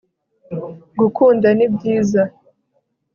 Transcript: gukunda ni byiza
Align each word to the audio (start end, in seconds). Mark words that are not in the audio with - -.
gukunda 0.99 1.47
ni 1.57 1.67
byiza 1.75 2.21